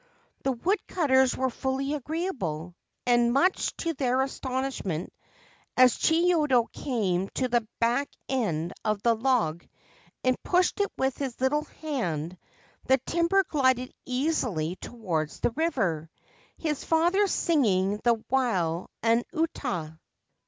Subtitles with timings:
[0.41, 2.73] The woodcutters were fully agreeable,
[3.05, 5.13] and, much to their astonishment,
[5.77, 9.63] as Chiyodo came to the back end of the log
[10.23, 12.35] and pushed it with his little hand,
[12.85, 16.09] the timber glided easily towards the river,
[16.57, 19.99] his father singing the while an' Uta.'